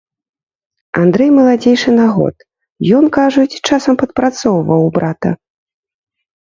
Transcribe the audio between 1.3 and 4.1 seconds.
маладзейшы на год, ён, кажуць, часам